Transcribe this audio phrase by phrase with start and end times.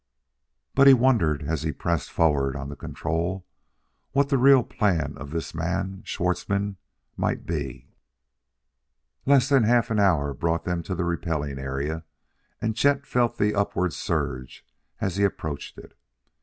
[0.73, 3.45] But he wondered, as he pressed forward on the control,
[4.13, 6.77] what the real plan of this man, Schwartzmann,
[7.15, 7.87] might be....
[9.27, 12.03] Less than half an hour brought them to the Repelling Area,
[12.59, 14.65] and Chet felt the upward surge
[14.99, 15.95] as he approached it.